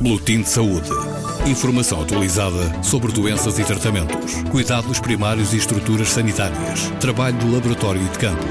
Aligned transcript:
Boletim 0.00 0.42
de 0.42 0.48
Saúde. 0.48 0.90
Informação 1.46 2.02
atualizada 2.02 2.82
sobre 2.82 3.12
doenças 3.12 3.58
e 3.58 3.64
tratamentos, 3.64 4.42
cuidados 4.50 5.00
primários 5.00 5.52
e 5.52 5.56
estruturas 5.56 6.10
sanitárias, 6.10 6.90
trabalho 7.00 7.38
de 7.38 7.50
laboratório 7.50 8.02
e 8.02 8.08
de 8.08 8.18
campo. 8.18 8.44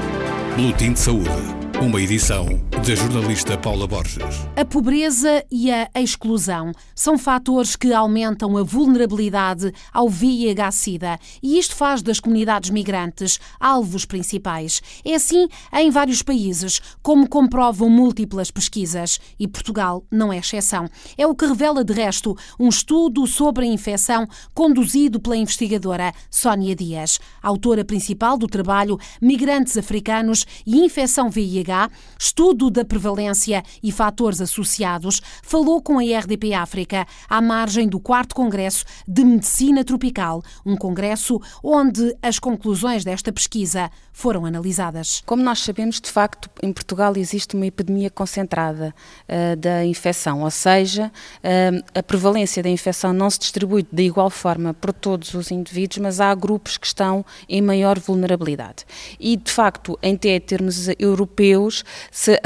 Boletim 0.56 0.92
de 0.92 1.00
Saúde. 1.00 1.55
Uma 1.80 2.00
edição 2.00 2.46
da 2.70 2.94
jornalista 2.94 3.58
Paula 3.58 3.86
Borges. 3.86 4.46
A 4.56 4.64
pobreza 4.64 5.44
e 5.50 5.70
a 5.70 5.90
exclusão 5.96 6.72
são 6.94 7.18
fatores 7.18 7.76
que 7.76 7.92
aumentam 7.92 8.56
a 8.56 8.62
vulnerabilidade 8.62 9.70
ao 9.92 10.08
VIH-Sida 10.08 11.18
e 11.42 11.58
isto 11.58 11.76
faz 11.76 12.00
das 12.00 12.18
comunidades 12.18 12.70
migrantes 12.70 13.38
alvos 13.60 14.06
principais. 14.06 14.80
É 15.04 15.14
assim 15.14 15.48
em 15.74 15.90
vários 15.90 16.22
países, 16.22 16.80
como 17.02 17.28
comprovam 17.28 17.90
múltiplas 17.90 18.50
pesquisas, 18.50 19.20
e 19.38 19.46
Portugal 19.46 20.02
não 20.10 20.32
é 20.32 20.38
exceção. 20.38 20.88
É 21.18 21.26
o 21.26 21.34
que 21.34 21.46
revela, 21.46 21.84
de 21.84 21.92
resto, 21.92 22.34
um 22.58 22.70
estudo 22.70 23.26
sobre 23.26 23.66
a 23.66 23.68
infecção 23.68 24.26
conduzido 24.54 25.20
pela 25.20 25.36
investigadora 25.36 26.12
Sónia 26.30 26.74
Dias, 26.74 27.20
autora 27.42 27.84
principal 27.84 28.38
do 28.38 28.46
trabalho 28.46 28.98
Migrantes 29.20 29.76
Africanos 29.76 30.46
e 30.66 30.78
Infecção 30.78 31.28
VIH 31.28 31.65
estudo 32.18 32.70
da 32.70 32.84
prevalência 32.84 33.62
e 33.82 33.90
fatores 33.90 34.40
associados, 34.40 35.20
falou 35.42 35.80
com 35.82 35.98
a 35.98 36.02
RDP 36.02 36.54
África 36.54 37.06
à 37.28 37.40
margem 37.40 37.88
do 37.88 38.00
4 38.00 38.34
Congresso 38.34 38.84
de 39.06 39.24
Medicina 39.24 39.84
Tropical, 39.84 40.42
um 40.64 40.76
congresso 40.76 41.40
onde 41.62 42.16
as 42.22 42.38
conclusões 42.38 43.04
desta 43.04 43.32
pesquisa 43.32 43.90
foram 44.12 44.46
analisadas. 44.46 45.22
Como 45.26 45.42
nós 45.42 45.60
sabemos, 45.60 46.00
de 46.00 46.10
facto, 46.10 46.48
em 46.62 46.72
Portugal 46.72 47.12
existe 47.16 47.54
uma 47.54 47.66
epidemia 47.66 48.08
concentrada 48.08 48.94
uh, 49.28 49.56
da 49.56 49.84
infecção, 49.84 50.42
ou 50.42 50.50
seja, 50.50 51.12
uh, 51.38 51.84
a 51.94 52.02
prevalência 52.02 52.62
da 52.62 52.68
infecção 52.68 53.12
não 53.12 53.28
se 53.28 53.38
distribui 53.38 53.86
de 53.90 54.02
igual 54.02 54.30
forma 54.30 54.72
por 54.72 54.92
todos 54.92 55.34
os 55.34 55.50
indivíduos, 55.50 55.98
mas 55.98 56.20
há 56.20 56.34
grupos 56.34 56.78
que 56.78 56.86
estão 56.86 57.24
em 57.48 57.60
maior 57.60 57.98
vulnerabilidade. 57.98 58.84
E, 59.20 59.36
de 59.36 59.50
facto, 59.50 59.98
em 60.02 60.16
termos 60.16 60.88
europeus, 60.98 61.55
europeus, 61.56 61.84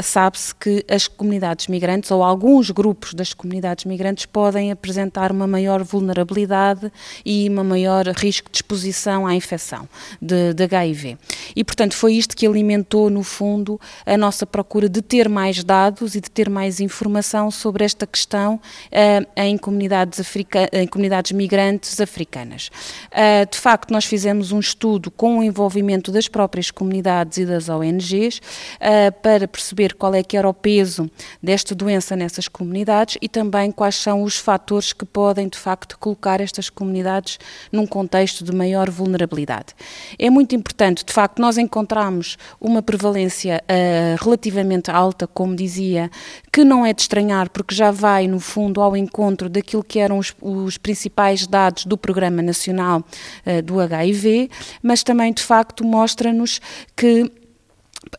sabe-se 0.01 0.55
que 0.55 0.85
as 0.89 1.07
comunidades 1.07 1.67
migrantes 1.67 2.09
ou 2.11 2.23
alguns 2.23 2.71
grupos 2.71 3.13
das 3.13 3.33
comunidades 3.33 3.85
migrantes 3.85 4.25
podem 4.25 4.71
apresentar 4.71 5.31
uma 5.31 5.45
maior 5.45 5.83
vulnerabilidade 5.83 6.91
e 7.25 7.47
uma 7.49 7.63
maior 7.63 8.07
risco 8.07 8.49
de 8.49 8.57
exposição 8.57 9.27
à 9.27 9.35
infecção 9.35 9.87
de, 10.21 10.53
de 10.53 10.63
HIV. 10.63 11.17
E, 11.55 11.63
portanto, 11.63 11.95
foi 11.95 12.13
isto 12.13 12.35
que 12.35 12.47
alimentou, 12.47 13.09
no 13.09 13.23
fundo, 13.23 13.79
a 14.05 14.17
nossa 14.17 14.45
procura 14.45 14.87
de 14.87 15.01
ter 15.01 15.27
mais 15.27 15.63
dados 15.63 16.15
e 16.15 16.21
de 16.21 16.29
ter 16.31 16.49
mais 16.49 16.79
informação 16.79 17.51
sobre 17.51 17.83
esta 17.83 18.07
questão 18.07 18.55
uh, 18.55 19.27
em, 19.35 19.57
comunidades 19.57 20.19
africa 20.19 20.69
em 20.71 20.87
comunidades 20.87 21.31
migrantes 21.31 21.99
africanas. 21.99 22.69
Uh, 23.11 23.49
de 23.49 23.57
facto, 23.57 23.91
nós 23.91 24.05
fizemos 24.05 24.51
um 24.51 24.59
estudo 24.59 25.11
com 25.11 25.39
o 25.39 25.43
envolvimento 25.43 26.11
das 26.11 26.27
próprias 26.27 26.71
comunidades 26.71 27.37
e 27.37 27.45
das 27.45 27.69
ONGs, 27.69 28.37
uh, 28.37 29.00
para 29.09 29.47
perceber 29.47 29.95
qual 29.95 30.13
é 30.13 30.21
que 30.21 30.37
era 30.37 30.47
o 30.47 30.53
peso 30.53 31.09
desta 31.41 31.73
doença 31.73 32.15
nessas 32.15 32.47
comunidades 32.47 33.17
e 33.21 33.27
também 33.27 33.71
quais 33.71 33.95
são 33.95 34.23
os 34.23 34.37
fatores 34.37 34.93
que 34.93 35.05
podem, 35.05 35.47
de 35.47 35.57
facto, 35.57 35.97
colocar 35.97 36.41
estas 36.41 36.69
comunidades 36.69 37.39
num 37.71 37.87
contexto 37.87 38.43
de 38.43 38.53
maior 38.53 38.89
vulnerabilidade. 38.89 39.73
É 40.19 40.29
muito 40.29 40.55
importante, 40.55 41.05
de 41.05 41.13
facto, 41.13 41.39
nós 41.41 41.57
encontramos 41.57 42.37
uma 42.59 42.81
prevalência 42.81 43.63
uh, 43.63 44.23
relativamente 44.23 44.91
alta, 44.91 45.25
como 45.25 45.55
dizia, 45.55 46.11
que 46.51 46.63
não 46.63 46.85
é 46.85 46.93
de 46.93 47.01
estranhar, 47.01 47.49
porque 47.49 47.73
já 47.73 47.91
vai, 47.91 48.27
no 48.27 48.39
fundo, 48.39 48.81
ao 48.81 48.95
encontro 48.95 49.49
daquilo 49.49 49.83
que 49.83 49.99
eram 49.99 50.17
os, 50.17 50.33
os 50.41 50.77
principais 50.77 51.47
dados 51.47 51.85
do 51.85 51.97
Programa 51.97 52.41
Nacional 52.41 52.99
uh, 52.99 53.61
do 53.61 53.79
HIV, 53.79 54.49
mas 54.83 55.03
também, 55.03 55.31
de 55.33 55.43
facto, 55.43 55.85
mostra-nos 55.85 56.59
que. 56.95 57.31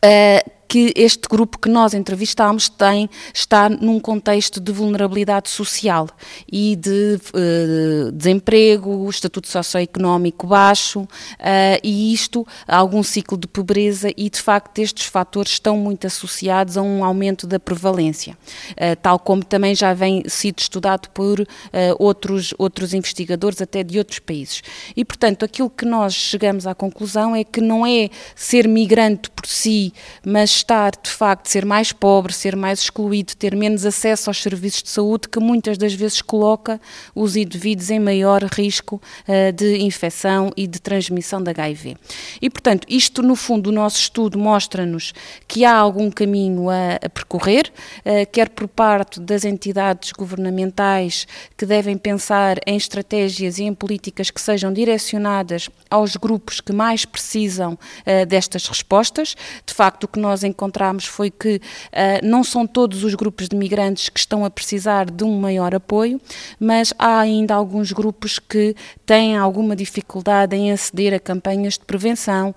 Uh, 0.05 0.52
que 0.73 0.91
este 0.97 1.29
grupo 1.29 1.59
que 1.59 1.69
nós 1.69 1.93
entrevistámos 1.93 2.71
tem, 2.71 3.11
está 3.35 3.69
num 3.69 4.01
contexto 4.01 4.59
de 4.59 4.73
vulnerabilidade 4.73 5.51
social 5.51 6.09
e 6.51 6.75
de 6.77 7.21
uh, 7.35 8.11
desemprego, 8.11 9.07
estatuto 9.11 9.49
socioeconómico 9.49 10.47
baixo 10.47 11.01
uh, 11.01 11.07
e 11.85 12.15
isto, 12.15 12.47
algum 12.67 13.03
ciclo 13.03 13.37
de 13.37 13.47
pobreza 13.47 14.09
e 14.17 14.31
de 14.31 14.41
facto 14.41 14.79
estes 14.79 15.05
fatores 15.05 15.53
estão 15.53 15.77
muito 15.77 16.07
associados 16.07 16.79
a 16.79 16.81
um 16.81 17.05
aumento 17.05 17.47
da 17.47 17.61
prevalência, 17.61 18.35
uh, 18.71 18.97
tal 19.03 19.19
como 19.19 19.45
também 19.45 19.75
já 19.75 19.93
vem 19.93 20.23
sido 20.27 20.61
estudado 20.61 21.11
por 21.11 21.47
outros, 21.99 22.55
outros 22.57 22.95
investigadores 22.95 23.61
até 23.61 23.83
de 23.83 23.99
outros 23.99 24.21
países. 24.21 24.63
E 24.97 25.05
portanto 25.05 25.45
aquilo 25.45 25.69
que 25.69 25.85
nós 25.85 26.15
chegamos 26.15 26.67
à 26.67 26.75
conclusão 26.75 27.37
é 27.37 27.45
que 27.45 27.61
não 27.61 27.87
é 27.87 28.09
ser 28.35 28.67
migrante 28.67 29.31
por 29.31 29.47
si, 29.47 29.93
mas 30.25 30.62
estar, 30.63 30.93
de 30.93 31.11
facto, 31.11 31.49
ser 31.49 31.65
mais 31.65 31.93
pobre, 31.93 32.33
ser 32.33 32.57
mais 32.57 32.81
excluído, 32.81 33.35
ter 33.37 33.55
menos 33.55 33.85
acesso 33.85 34.31
aos 34.31 34.43
serviços 34.43 34.83
de 34.83 34.89
saúde, 34.89 35.29
que 35.29 35.39
muitas 35.41 35.77
das 35.77 35.93
vezes 35.93 36.23
coloca 36.23 36.81
os 37.15 37.37
indivíduos 37.37 37.91
em 37.91 38.01
maior 38.01 38.43
risco 38.45 39.01
uh, 39.29 39.53
de 39.53 39.79
infecção 39.79 40.51
e 40.57 40.67
de 40.67 40.81
transmissão 40.81 41.43
da 41.43 41.51
HIV. 41.51 41.97
E, 42.41 42.49
portanto, 42.49 42.87
isto, 42.89 43.23
no 43.23 43.37
fundo, 43.37 43.69
o 43.69 43.73
nosso 43.73 43.99
estudo 43.99 44.39
mostra-nos 44.39 45.13
que 45.47 45.65
há 45.65 45.77
algum 45.77 46.11
caminho 46.11 46.71
a, 46.71 46.97
a 47.03 47.09
percorrer, 47.09 47.73
uh, 47.99 48.31
quer 48.31 48.49
por 48.49 48.69
parte 48.69 49.21
das 49.21 49.45
entidades 49.45 50.13
governamentais 50.13 51.27
que 51.57 51.67
devem 51.67 51.99
pensar 51.99 52.59
em 52.67 52.77
estratégias 52.77 53.59
e 53.59 53.65
em 53.65 53.75
políticas 53.75 54.31
que 54.31 54.41
sejam 54.41 54.73
direcionadas 54.73 55.69
aos 55.91 56.17
grupos 56.17 56.61
que 56.61 56.73
mais 56.73 57.05
precisam 57.05 57.75
uh, 57.75 58.27
destas 58.27 58.67
respostas. 58.67 59.35
De 59.67 59.75
facto, 59.75 60.05
o 60.05 60.09
que 60.09 60.19
nós 60.19 60.45
encontramos 60.53 61.05
foi 61.07 61.31
que 61.31 61.57
uh, 61.57 61.61
não 62.25 62.45
são 62.45 62.67
todos 62.67 63.03
os 63.03 63.15
grupos 63.15 63.49
de 63.49 63.57
migrantes 63.57 64.09
que 64.09 64.21
estão 64.21 64.45
a 64.45 64.51
precisar 64.51 65.11
de 65.11 65.25
um 65.25 65.41
maior 65.41 65.75
apoio, 65.75 66.21
mas 66.61 66.95
há 66.99 67.19
ainda 67.19 67.55
alguns 67.55 67.91
grupos 67.93 68.39
que 68.39 68.77
têm 69.05 69.37
alguma 69.37 69.75
dificuldade 69.75 70.55
em 70.55 70.71
aceder 70.71 71.15
a 71.15 71.19
campanhas 71.19 71.75
de 71.75 71.85
prevenção, 71.85 72.51
uh, 72.51 72.55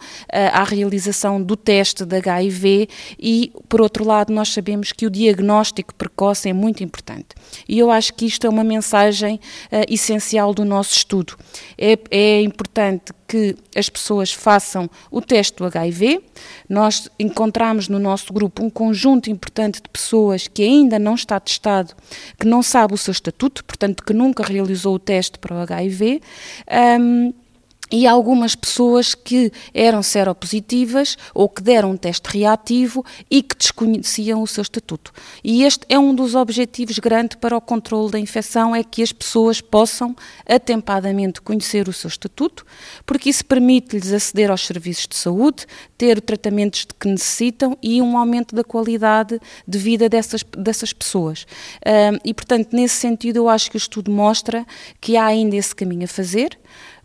à 0.53 0.63
realização 0.63 1.41
do 1.41 1.55
teste 1.55 2.05
de 2.05 2.15
HIV 2.17 2.87
e, 3.19 3.51
por 3.67 3.81
outro 3.81 4.05
lado, 4.05 4.31
nós 4.31 4.49
sabemos 4.49 4.91
que 4.91 5.05
o 5.05 5.09
diagnóstico 5.09 5.93
precoce 5.95 6.49
é 6.49 6.53
muito 6.53 6.83
importante. 6.83 7.29
E 7.67 7.79
eu 7.79 7.89
acho 7.89 8.13
que 8.13 8.25
isto 8.25 8.45
é 8.45 8.49
uma 8.49 8.63
mensagem 8.63 9.35
uh, 9.71 9.85
essencial 9.89 10.53
do 10.53 10.63
nosso 10.63 10.95
estudo. 10.95 11.35
É, 11.77 11.97
é 12.11 12.41
importante 12.41 13.13
que 13.27 13.55
as 13.75 13.89
pessoas 13.89 14.31
façam 14.31 14.89
o 15.09 15.21
teste 15.21 15.57
do 15.57 15.65
HIV. 15.65 16.21
Nós 16.69 17.09
encontramos 17.19 17.87
no 17.87 17.99
nosso 17.99 18.31
grupo 18.31 18.63
um 18.63 18.69
conjunto 18.69 19.29
importante 19.29 19.81
de 19.81 19.89
pessoas 19.89 20.47
que 20.47 20.63
ainda 20.63 20.99
não 20.99 21.15
está 21.15 21.39
testado, 21.39 21.93
que 22.39 22.47
não 22.47 22.61
sabe 22.61 22.93
o 22.93 22.97
seu 22.97 23.11
estatuto, 23.11 23.63
portanto, 23.65 24.03
que 24.03 24.13
nunca 24.13 24.43
realizou 24.43 24.95
o 24.95 24.99
teste 24.99 25.39
para 25.39 25.55
o 25.55 25.59
HIV. 25.59 26.21
Um, 26.99 27.33
e 27.95 28.05
algumas 28.05 28.55
pessoas 28.55 29.15
que 29.15 29.49
eram 29.73 30.03
seropositivas 30.03 31.17
ou 31.33 31.47
que 31.47 31.61
deram 31.61 31.91
um 31.91 31.97
teste 31.97 32.37
reativo 32.37 33.05
e 33.31 33.41
que 33.41 33.55
desconheciam 33.55 34.41
o 34.41 34.47
seu 34.47 34.63
estatuto. 34.63 35.13
E 35.41 35.63
este 35.63 35.85
é 35.87 35.97
um 35.97 36.13
dos 36.13 36.35
objetivos 36.35 36.99
grandes 36.99 37.37
para 37.39 37.55
o 37.55 37.61
controle 37.61 38.11
da 38.11 38.19
infecção, 38.19 38.75
é 38.75 38.83
que 38.83 39.01
as 39.01 39.13
pessoas 39.13 39.61
possam 39.61 40.13
atempadamente 40.45 41.39
conhecer 41.41 41.87
o 41.87 41.93
seu 41.93 42.09
estatuto, 42.09 42.65
porque 43.05 43.29
isso 43.29 43.45
permite-lhes 43.45 44.11
aceder 44.11 44.51
aos 44.51 44.65
serviços 44.65 45.07
de 45.07 45.15
saúde, 45.15 45.65
ter 45.97 46.19
tratamentos 46.19 46.81
de 46.81 46.93
que 46.99 47.07
necessitam 47.07 47.77
e 47.81 48.01
um 48.01 48.17
aumento 48.17 48.53
da 48.53 48.63
qualidade 48.63 49.39
de 49.65 49.77
vida 49.77 50.09
dessas, 50.09 50.43
dessas 50.57 50.91
pessoas. 50.91 51.47
e, 52.25 52.33
portanto, 52.33 52.73
nesse 52.73 52.95
sentido, 52.95 53.37
eu 53.37 53.47
acho 53.47 53.71
que 53.71 53.77
o 53.77 53.79
estudo 53.79 54.11
mostra 54.11 54.65
que 54.99 55.15
há 55.15 55.27
ainda 55.27 55.55
esse 55.55 55.73
caminho 55.73 56.03
a 56.03 56.07
fazer, 56.07 56.57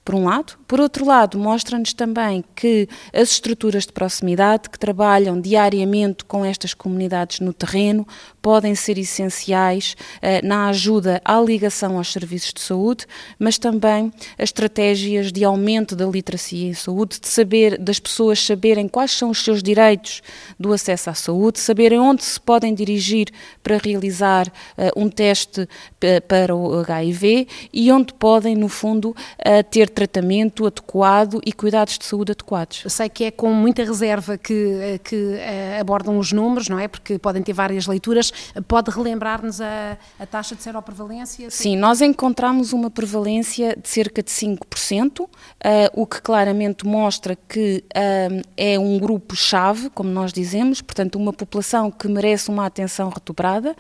por 0.05 0.15
um 0.15 0.25
lado. 0.25 0.55
Por 0.67 0.81
outro 0.81 1.05
lado, 1.05 1.39
mostra-nos 1.39 1.93
também 1.93 2.45
que 2.57 2.89
as 3.13 3.33
estruturas 3.33 3.87
de 3.87 3.93
proximidade 3.93 4.71
que 4.71 4.79
trabalham 4.79 5.41
diariamente 5.41 6.25
com 6.25 6.45
estas 6.45 6.75
comunidades 6.75 7.41
no 7.41 7.53
terreno 7.53 8.07
podem 8.41 8.75
ser 8.75 8.97
essenciais 8.99 9.97
uh, 10.17 10.47
na 10.47 10.69
ajuda 10.69 11.21
à 11.25 11.39
ligação 11.41 11.99
aos 11.99 12.13
serviços 12.13 12.53
de 12.53 12.61
saúde, 12.61 13.07
mas 13.39 13.59
também 13.59 14.13
as 14.39 14.45
estratégias 14.45 15.31
de 15.31 15.45
aumento 15.45 15.95
da 15.95 16.07
literacia 16.07 16.69
em 16.69 16.75
saúde, 16.75 17.21
de 17.21 17.29
saber 17.29 17.79
das 17.79 18.01
pessoas 18.01 18.45
saberem 18.45 18.89
quais 18.89 19.11
são 19.11 19.31
os 19.31 19.45
seus 19.45 19.63
direitos 19.63 20.23
do 20.59 20.73
acesso 20.73 21.11
à 21.11 21.15
saúde, 21.15 21.61
saberem 21.61 21.99
onde 21.99 22.25
se 22.25 22.41
podem 22.41 22.75
dirigir 22.75 23.29
para 23.63 23.77
realizar 23.77 24.49
uh, 24.49 25.01
um 25.01 25.09
teste 25.09 25.69
para 26.27 26.55
o 26.55 26.79
HIV 26.81 27.47
e 27.73 27.93
onde 27.93 28.15
podem, 28.15 28.57
no 28.57 28.69
fundo, 28.69 29.11
uh, 29.11 29.63
ter 29.71 29.90
tratamento 29.91 30.67
adequado 30.67 31.41
e 31.45 31.53
cuidados 31.53 31.99
de 31.99 32.05
saúde 32.05 32.33
adequados. 32.33 32.83
Eu 32.85 32.91
sei 32.91 33.09
que 33.09 33.25
é 33.25 33.31
com 33.31 33.53
muita 33.53 33.85
reserva 33.85 34.39
que, 34.39 35.01
que 35.05 35.39
abordam 35.79 36.19
os 36.19 36.33
números, 36.33 36.69
não 36.69 36.79
é? 36.79 36.89
Porque 36.89 37.19
podem 37.19 37.43
ter 37.43 37.53
várias 37.53 37.87
leituras. 37.87 38.33
Pode 38.67 38.91
relembrar-nos 38.91 39.61
a, 39.61 39.99
a 40.19 40.27
taxa 40.27 40.55
de 40.55 40.63
seroprevalência? 40.63 41.51
Sim, 41.51 41.77
nós 41.77 42.01
encontramos 42.01 42.73
uma 42.73 42.91
prevalência 42.91 43.77
de 43.77 43.89
cerca 43.89 44.23
de 44.23 44.31
5%, 44.31 45.21
uh, 45.21 45.29
o 45.95 46.07
que 46.07 46.21
claramente 46.21 46.87
mostra 46.87 47.37
que 47.49 47.85
uh, 47.89 48.43
é 48.57 48.79
um 48.79 48.99
grupo-chave, 48.99 49.91
como 49.91 50.11
nós 50.11 50.33
dizemos, 50.33 50.81
portanto, 50.81 51.17
uma 51.17 51.33
população 51.33 51.91
que 51.91 52.09
merece 52.09 52.49
uma 52.49 52.67
atenção 52.67 53.09
redobrada. 53.09 53.77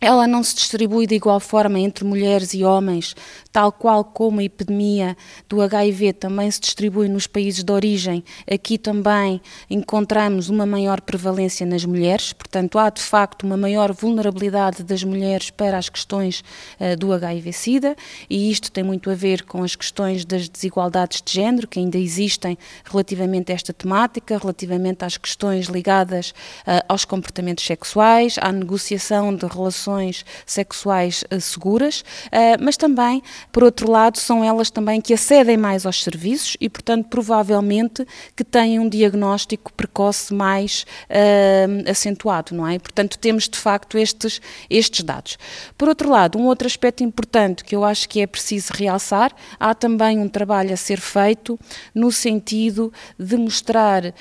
Ela 0.00 0.26
não 0.26 0.42
se 0.42 0.54
distribui 0.54 1.06
de 1.06 1.14
igual 1.14 1.40
forma 1.40 1.78
entre 1.80 2.04
mulheres 2.04 2.52
e 2.52 2.62
homens, 2.62 3.16
tal 3.50 3.72
qual 3.72 4.04
como 4.04 4.40
a 4.40 4.44
epidemia 4.44 5.16
do 5.48 5.62
HIV 5.62 6.12
também 6.14 6.50
se 6.50 6.60
distribui 6.60 7.08
nos 7.08 7.26
países 7.26 7.64
de 7.64 7.72
origem. 7.72 8.22
Aqui 8.50 8.76
também 8.76 9.40
encontramos 9.70 10.50
uma 10.50 10.66
maior 10.66 11.00
prevalência 11.00 11.64
nas 11.64 11.84
mulheres, 11.84 12.32
portanto, 12.34 12.78
há 12.78 12.90
de 12.90 13.00
facto 13.00 13.44
uma 13.44 13.56
maior 13.56 13.92
vulnerabilidade 13.92 14.82
das 14.82 15.02
mulheres 15.02 15.48
para 15.50 15.78
as 15.78 15.88
questões 15.88 16.44
uh, 16.78 16.96
do 16.96 17.12
HIV-Sida, 17.12 17.96
e 18.28 18.50
isto 18.50 18.70
tem 18.70 18.84
muito 18.84 19.10
a 19.10 19.14
ver 19.14 19.44
com 19.44 19.62
as 19.62 19.74
questões 19.74 20.24
das 20.26 20.46
desigualdades 20.48 21.22
de 21.22 21.32
género 21.32 21.66
que 21.66 21.78
ainda 21.78 21.96
existem 21.96 22.58
relativamente 22.84 23.50
a 23.50 23.54
esta 23.54 23.72
temática, 23.72 24.36
relativamente 24.36 25.04
às 25.04 25.16
questões 25.16 25.66
ligadas 25.66 26.30
uh, 26.30 26.84
aos 26.86 27.06
comportamentos 27.06 27.64
sexuais, 27.64 28.36
à 28.42 28.52
negociação 28.52 29.34
de 29.34 29.46
relações 29.46 29.85
relações 29.86 30.24
sexuais 30.44 31.24
uh, 31.32 31.40
seguras, 31.40 32.00
uh, 32.00 32.60
mas 32.60 32.76
também, 32.76 33.22
por 33.52 33.62
outro 33.62 33.90
lado, 33.90 34.18
são 34.18 34.44
elas 34.44 34.70
também 34.70 35.00
que 35.00 35.14
acedem 35.14 35.56
mais 35.56 35.86
aos 35.86 36.02
serviços 36.02 36.56
e, 36.60 36.68
portanto, 36.68 37.06
provavelmente 37.08 38.06
que 38.34 38.44
têm 38.44 38.78
um 38.78 38.88
diagnóstico 38.88 39.72
precoce 39.72 40.34
mais 40.34 40.84
uh, 41.08 41.90
acentuado, 41.90 42.54
não 42.54 42.66
é? 42.66 42.78
Portanto, 42.78 43.18
temos 43.18 43.48
de 43.48 43.58
facto 43.58 43.96
estes, 43.96 44.40
estes 44.68 45.04
dados. 45.04 45.38
Por 45.78 45.88
outro 45.88 46.10
lado, 46.10 46.38
um 46.38 46.46
outro 46.46 46.66
aspecto 46.66 47.04
importante 47.04 47.64
que 47.64 47.74
eu 47.74 47.84
acho 47.84 48.08
que 48.08 48.20
é 48.20 48.26
preciso 48.26 48.72
realçar, 48.74 49.32
há 49.58 49.74
também 49.74 50.18
um 50.18 50.28
trabalho 50.28 50.72
a 50.72 50.76
ser 50.76 51.00
feito 51.00 51.58
no 51.94 52.10
sentido 52.10 52.92
de 53.18 53.36
mostrar 53.36 54.14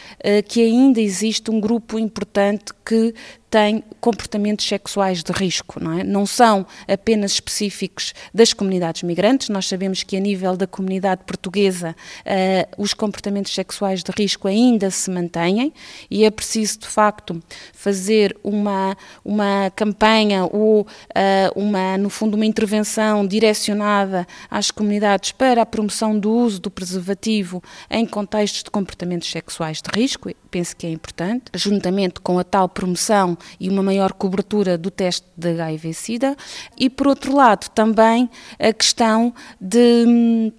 que 0.48 0.62
ainda 0.62 1.00
existe 1.00 1.50
um 1.50 1.60
grupo 1.60 1.98
importante 1.98 2.74
que 2.86 3.14
têm 3.56 3.81
comportamentos 4.02 4.68
sexuais 4.68 5.24
de 5.24 5.31
risco, 5.31 5.81
não 5.81 5.98
é? 5.98 6.04
Não 6.04 6.25
são 6.25 6.66
apenas 6.90 7.31
específicos 7.31 8.13
das 8.34 8.52
comunidades 8.52 9.02
migrantes, 9.02 9.48
nós 9.48 9.66
sabemos 9.66 10.04
que 10.04 10.18
a 10.18 10.19
nível 10.19 10.57
da 10.57 10.68
comunidade 10.68 11.24
portuguesa 11.24 11.96
uh, 12.25 12.84
os 12.84 12.94
comportamentos 12.94 13.54
sexuais 13.54 14.04
de 14.04 14.12
risco 14.12 14.50
ainda 14.50 14.92
se 14.92 15.10
mantêm 15.10 15.72
e 16.12 16.25
é 16.25 16.30
preciso, 16.30 16.80
de 16.80 16.88
facto, 16.88 17.42
fazer 17.72 18.36
uma, 18.44 18.98
uma 19.24 19.72
campanha 19.74 20.44
ou 20.51 20.81
uh, 20.81 20.86
uma, 21.56 21.98
no 21.98 22.10
fundo, 22.10 22.36
uma 22.36 22.46
intervenção 22.46 23.25
direcionada 23.25 24.28
às 24.51 24.69
comunidades 24.69 25.31
para 25.31 25.62
a 25.62 25.66
promoção 25.66 26.19
do 26.19 26.30
uso 26.30 26.60
do 26.60 26.69
preservativo 26.69 27.63
em 27.90 28.06
contextos 28.06 28.63
de 28.63 28.69
comportamentos 28.69 29.31
sexuais 29.31 29.81
de 29.81 29.98
risco, 29.98 30.30
penso 30.51 30.75
que 30.75 30.86
é 30.86 30.90
importante, 30.90 31.46
juntamente 31.54 32.19
com 32.19 32.38
a 32.38 32.44
tal 32.44 32.68
promoção 32.68 33.38
e 33.60 33.70
uma 33.70 33.84
maior 33.84 34.14
cobertura 34.14 34.78
do 34.78 34.92
teste 34.92 35.26
de 35.36 35.60
HIV-Sida, 35.60 36.36
e 36.78 36.90
por 36.90 37.08
outro 37.08 37.36
lado 37.36 37.70
também 37.70 38.30
a 38.60 38.74
questão 38.74 39.34
de 39.60 40.52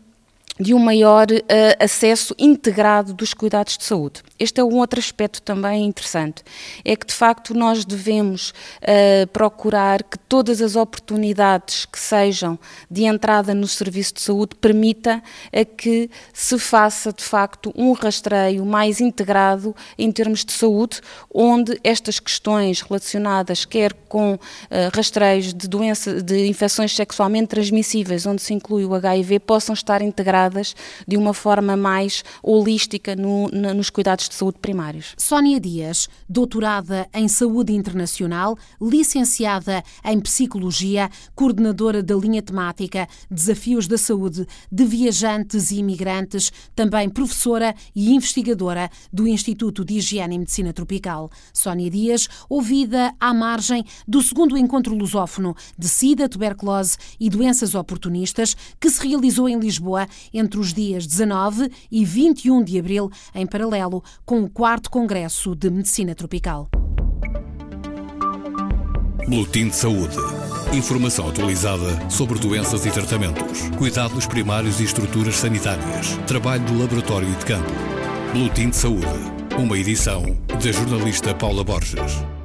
de 0.59 0.73
um 0.73 0.79
maior 0.79 1.27
uh, 1.31 1.85
acesso 1.85 2.35
integrado 2.39 3.13
dos 3.13 3.35
cuidados 3.35 3.77
de 3.77 3.85
saúde. 3.85 4.23
Este 4.39 4.61
é 4.61 4.65
um 4.65 4.77
outro 4.77 5.01
aspecto 5.01 5.41
também 5.41 5.85
interessante. 5.85 6.43
É 6.85 6.95
que, 6.95 7.07
de 7.07 7.15
facto, 7.15 7.55
nós 7.55 7.85
devemos 7.85 8.51
uh, 8.51 9.27
procurar 9.33 10.03
que 10.03 10.19
todas 10.19 10.61
as 10.61 10.77
oportunidades 10.77 11.87
que 11.87 11.99
sejam 11.99 12.59
de 12.91 13.05
entrada 13.05 13.55
no 13.55 13.67
serviço 13.67 14.15
de 14.15 14.21
saúde 14.21 14.55
permita 14.57 15.23
a 15.53 15.65
que 15.65 16.11
se 16.33 16.59
faça, 16.59 17.13
de 17.13 17.23
facto, 17.23 17.73
um 17.75 17.93
rastreio 17.93 18.65
mais 18.65 19.01
integrado 19.01 19.75
em 19.99 20.13
termos 20.13 20.45
de 20.45 20.53
saúde, 20.53 21.01
onde 21.33 21.79
estas 21.83 22.19
questões 22.19 22.81
relacionadas 22.81 23.65
quer 23.65 23.93
com 24.09 24.35
uh, 24.35 24.39
rastreios 24.95 25.55
de 25.55 25.69
doenças, 25.69 26.23
de 26.23 26.47
infecções 26.47 26.95
sexualmente 26.95 27.49
transmissíveis, 27.49 28.27
onde 28.27 28.43
se 28.43 28.53
inclui 28.53 28.85
o 28.85 28.95
HIV, 28.95 29.41
possam 29.41 29.73
estar 29.73 30.03
integradas 30.03 30.75
de 31.07 31.17
uma 31.17 31.33
forma 31.33 31.77
mais 31.77 32.25
holística 32.43 33.17
no, 33.17 33.49
no, 33.49 33.75
nos 33.75 33.91
cuidados 34.27 34.29
de 34.29 34.35
saúde 34.35 34.59
primários. 34.61 35.15
Sónia 35.17 35.61
Dias, 35.61 36.09
doutorada 36.29 37.09
em 37.15 37.29
Saúde 37.29 37.73
Internacional, 37.73 38.57
licenciada 38.81 39.83
em 40.05 40.21
Psicologia, 40.21 41.11
coordenadora 41.35 42.03
da 42.03 42.15
linha 42.15 42.43
temática 42.43 43.09
Desafios 43.31 43.87
da 43.87 43.99
Saúde 43.99 44.47
de 44.71 44.85
Viajantes 44.85 45.71
e 45.71 45.79
Imigrantes, 45.79 46.53
também 46.75 47.09
professora 47.09 47.75
e 47.95 48.13
investigadora 48.13 48.91
do 49.13 49.27
Instituto 49.27 49.85
de 49.85 49.95
Higiene 49.95 50.35
e 50.35 50.39
Medicina 50.39 50.73
Tropical. 50.73 51.31
Sónia 51.53 51.91
Dias, 51.91 52.29
ouvida 52.49 53.15
à 53.21 53.33
margem 53.33 53.85
do 54.07 54.23
segundo 54.23 54.57
encontro 54.57 54.95
lusófono 54.95 55.55
de 55.79 55.89
SIDA, 55.89 56.29
tuberculose 56.29 56.97
e 57.19 57.31
doenças 57.31 57.75
oportunistas, 57.75 58.57
que 58.81 58.91
se 58.91 59.07
realizou 59.07 59.49
em 59.49 59.59
Lisboa 59.59 60.07
entre 60.33 60.59
os 60.59 60.73
dias 60.73 61.07
19 61.07 61.71
e 61.91 62.05
21 62.05 62.63
de 62.63 62.79
abril, 62.79 63.11
em 63.35 63.47
paralelo 63.47 64.03
com 64.25 64.43
o 64.43 64.51
4 64.51 64.91
Congresso 64.91 65.55
de 65.55 65.71
Medicina 65.71 66.15
Tropical. 66.15 66.69
Boletim 69.29 69.69
de 69.69 69.77
Saúde. 69.77 70.17
Informação 70.73 71.29
atualizada 71.29 72.11
sobre 72.11 72.39
doenças 72.39 72.87
e 72.87 72.91
tratamentos, 72.91 73.69
cuidados 73.77 74.27
primários 74.27 74.81
e 74.81 74.85
estruturas 74.85 75.37
sanitárias, 75.37 76.17
trabalho 76.27 76.65
de 76.65 76.77
laboratório 76.77 77.29
e 77.29 77.35
de 77.35 77.45
campo. 77.45 77.73
Boletim 78.33 78.71
de 78.71 78.77
Saúde. 78.77 79.07
Uma 79.59 79.77
edição 79.79 80.23
da 80.49 80.73
jornalista 80.73 81.35
Paula 81.35 81.65
Borges. 81.65 82.36